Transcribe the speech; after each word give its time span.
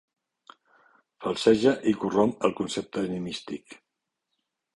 «falseja 1.25 1.73
i 1.91 1.93
corromp 2.05 2.33
el 2.49 2.57
concepte 2.61 3.05
enigmístic». 3.11 3.79